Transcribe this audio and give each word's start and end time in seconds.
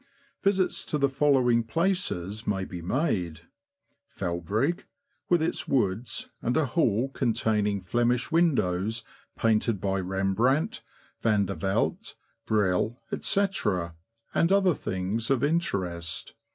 Visits 0.41 0.83
to 0.85 0.97
the 0.97 1.07
following 1.07 1.63
places 1.63 2.47
may 2.47 2.65
be 2.65 2.81
made: 2.81 3.41
Felbrigg, 4.09 4.85
with 5.29 5.43
its 5.43 5.67
woods, 5.67 6.27
and 6.41 6.57
a 6.57 6.65
Hall 6.65 7.09
containing 7.09 7.79
Flemish 7.81 8.31
windows 8.31 9.03
painted 9.37 9.79
by 9.79 9.99
Rembrandt, 9.99 10.81
Vandervelde, 11.21 12.15
Brill, 12.47 12.99
&c., 13.19 13.47
and 14.33 14.51
other 14.51 14.73
things 14.73 15.29
of 15.29 15.43
interest. 15.43 16.33